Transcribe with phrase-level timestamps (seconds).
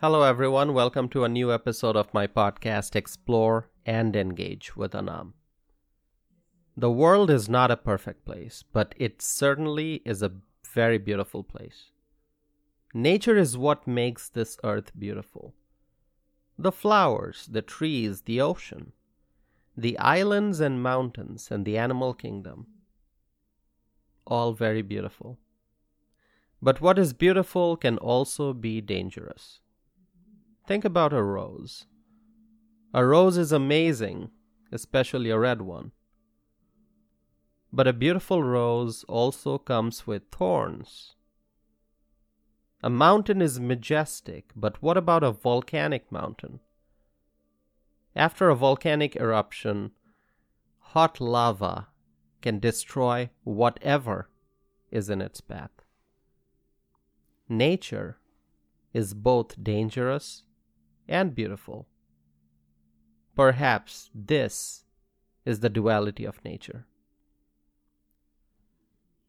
[0.00, 0.74] Hello, everyone.
[0.74, 5.34] Welcome to a new episode of my podcast, Explore and Engage with Anam.
[6.76, 10.30] The world is not a perfect place, but it certainly is a
[10.72, 11.90] very beautiful place.
[12.94, 15.52] Nature is what makes this earth beautiful.
[16.56, 18.92] The flowers, the trees, the ocean,
[19.76, 22.68] the islands and mountains, and the animal kingdom.
[24.28, 25.40] All very beautiful.
[26.62, 29.58] But what is beautiful can also be dangerous.
[30.68, 31.86] Think about a rose.
[32.92, 34.28] A rose is amazing,
[34.70, 35.92] especially a red one.
[37.72, 41.14] But a beautiful rose also comes with thorns.
[42.82, 46.60] A mountain is majestic, but what about a volcanic mountain?
[48.14, 49.92] After a volcanic eruption,
[50.80, 51.88] hot lava
[52.42, 54.28] can destroy whatever
[54.90, 55.70] is in its path.
[57.48, 58.18] Nature
[58.92, 60.42] is both dangerous
[61.08, 61.88] and beautiful.
[63.34, 64.84] Perhaps this
[65.44, 66.86] is the duality of nature.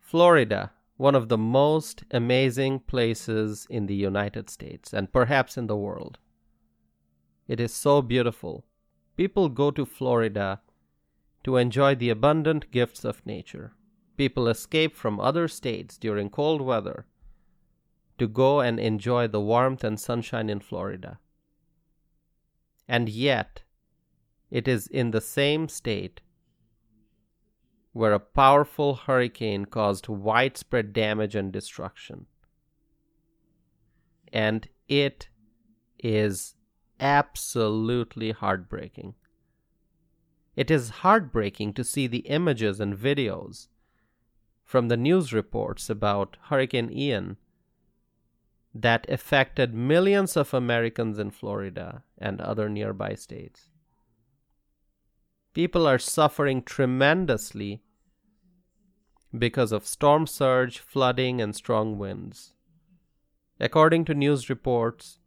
[0.00, 5.76] Florida, one of the most amazing places in the United States and perhaps in the
[5.76, 6.18] world.
[7.46, 8.64] It is so beautiful.
[9.16, 10.60] People go to Florida
[11.44, 13.74] to enjoy the abundant gifts of nature.
[14.16, 17.06] People escape from other states during cold weather
[18.18, 21.18] to go and enjoy the warmth and sunshine in Florida
[22.88, 23.62] and yet
[24.50, 26.20] it is in the same state
[27.92, 32.26] where a powerful hurricane caused widespread damage and destruction.
[34.32, 35.28] And it
[35.98, 36.54] is
[37.00, 39.14] absolutely heartbreaking.
[40.54, 43.68] It is heartbreaking to see the images and videos
[44.64, 47.36] from the news reports about Hurricane Ian
[48.82, 53.70] that affected millions of Americans in Florida and other nearby states.
[55.52, 57.82] People are suffering tremendously
[59.36, 62.54] because of storm surge, flooding, and strong winds.
[63.58, 65.18] According to news reports,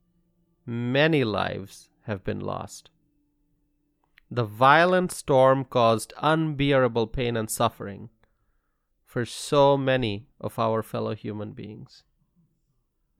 [0.66, 2.90] many lives have been lost.
[4.29, 8.09] The violent storm caused unbearable pain and suffering
[9.06, 12.03] for so many of our fellow human beings.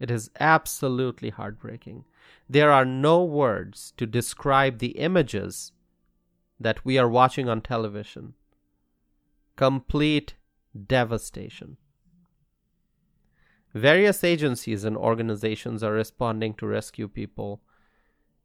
[0.02, 2.06] It is absolutely heartbreaking.
[2.50, 5.74] There are no words to describe the images
[6.60, 8.34] that we are watching on television.
[9.56, 10.34] Complete
[10.88, 11.78] devastation.
[13.76, 17.62] Various agencies and organizations are responding to rescue people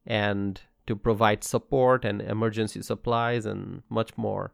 [0.05, 4.53] and to provide support and emergency supplies and much more.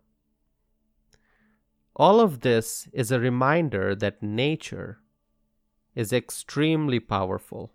[1.96, 5.00] All of this is a reminder that nature
[5.94, 7.72] is extremely powerful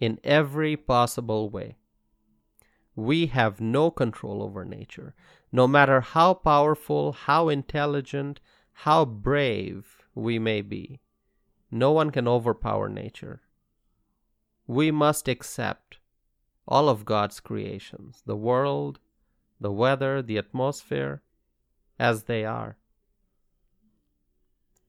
[0.00, 1.76] in every possible way.
[2.94, 5.14] We have no control over nature.
[5.50, 8.40] No matter how powerful, how intelligent,
[8.72, 11.00] how brave we may be,
[11.70, 13.40] no one can overpower nature.
[14.66, 15.98] We must accept
[16.68, 18.98] all of God's creations, the world,
[19.60, 21.22] the weather, the atmosphere,
[21.98, 22.76] as they are.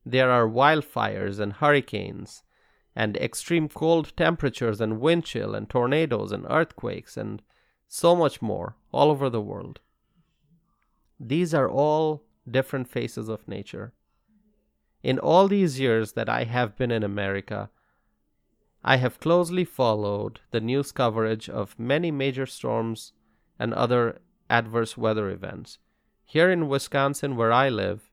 [0.05, 2.43] There are wildfires and hurricanes,
[2.95, 7.41] and extreme cold temperatures and wind chill and tornadoes and earthquakes and
[7.87, 9.79] so much more all over the world.
[11.19, 13.93] These are all different faces of nature.
[15.01, 17.69] In all these years that I have been in America,
[18.83, 23.13] I have closely followed the news coverage of many major storms
[23.57, 25.77] and other adverse weather events.
[26.25, 28.11] Here in Wisconsin, where I live,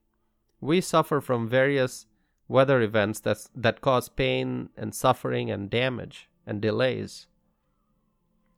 [0.61, 2.07] we suffer from various
[2.49, 7.27] weather events that, that cause pain and suffering and damage and delays.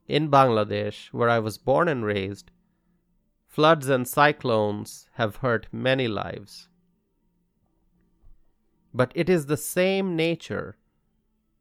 [0.08, 2.50] In Bangladesh, where I was born and raised,
[3.46, 6.68] floods and cyclones have hurt many lives.
[8.94, 10.76] But it is the same nature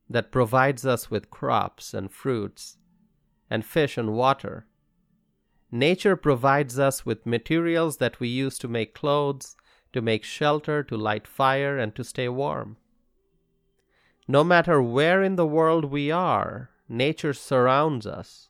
[0.09, 2.78] that provides us with crops and fruits
[3.49, 4.66] and fish and water.
[5.72, 9.55] Nature provides us with materials that we use to make clothes
[9.93, 12.78] to make shelter, to light fire, and to stay warm.
[14.28, 18.49] No matter where in the world we are, nature surrounds us.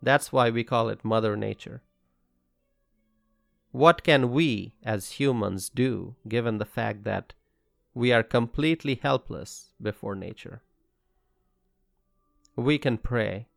[0.00, 1.82] That's why we call it Mother Nature.
[3.70, 7.32] What can we as humans do given the fact that
[7.94, 10.62] we are completely helpless before nature?
[12.56, 13.48] We can pray.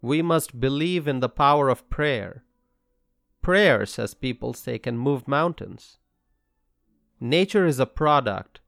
[0.00, 2.44] We must believe in the power of prayer
[3.48, 5.96] Prayers, as people say, can move mountains.
[7.18, 8.60] Nature is a product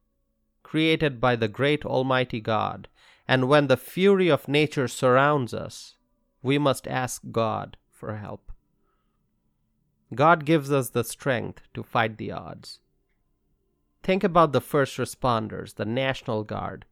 [0.63, 2.87] created by the great Almighty God,
[3.27, 5.97] And when the fury of nature surrounds us,
[6.41, 8.51] we must ask God for help.
[10.15, 12.79] God gives us the strength to fight the odds.
[14.01, 16.85] Think about the first responders, the National Guard,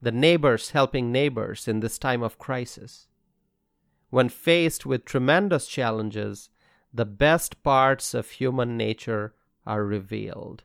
[0.00, 3.08] the neighbors helping neighbors in this time of crisis.
[4.10, 6.48] When faced with tremendous challenges,
[6.92, 9.34] the best parts of human nature
[9.66, 10.64] are revealed.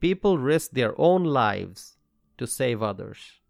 [0.00, 1.96] People risk their own lives
[2.38, 3.40] to save others.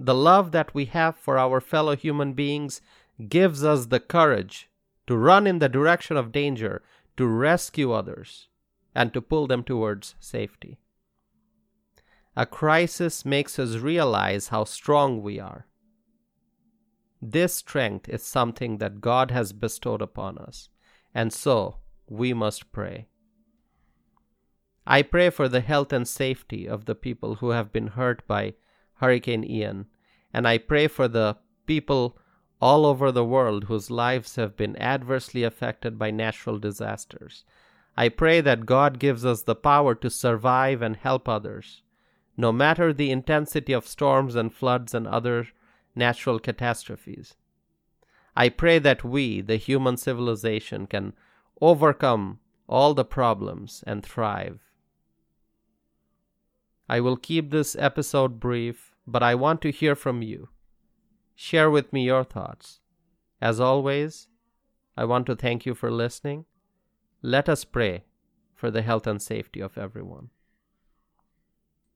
[0.00, 2.80] The love that we have for our fellow human beings
[3.28, 4.68] gives us the courage
[5.06, 6.82] to run in the direction of danger,
[7.16, 8.48] to rescue others,
[8.94, 10.78] and to pull them towards safety.
[12.36, 15.66] A crisis makes us realize how strong we are.
[17.20, 20.70] This strength is something that God has bestowed upon us,
[21.14, 21.78] and so
[22.08, 23.06] we must pray.
[24.86, 28.54] I pray for the health and safety of the people who have been hurt by
[28.94, 29.86] Hurricane Ian,
[30.32, 31.36] and I pray for the
[31.66, 32.18] people
[32.60, 37.44] all over the world whose lives have been adversely affected by natural disasters.
[37.96, 41.82] I pray that God gives us the power to survive and help others,
[42.36, 45.48] no matter the intensity of storms and floods and other
[45.94, 47.36] natural catastrophes.
[48.36, 51.14] I pray that we, the human civilization, can
[51.60, 54.60] overcome all the problems and thrive.
[56.88, 60.48] I will keep this episode brief, but I want to hear from you.
[61.34, 62.80] Share with me your thoughts.
[63.40, 64.28] As always,
[64.96, 66.44] I want to thank you for listening.
[67.22, 68.04] Let us pray
[68.54, 70.30] for the health and safety of everyone.